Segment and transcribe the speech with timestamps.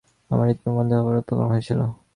[0.31, 1.79] আমার হৃৎপিন্ড বন্ধ হবার উপক্রম হয়েছিল।